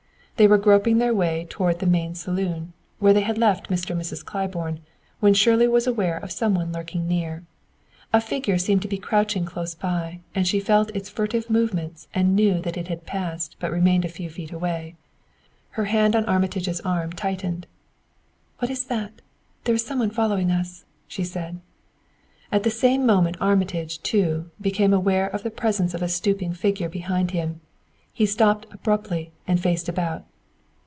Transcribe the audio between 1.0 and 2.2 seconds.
way toward the main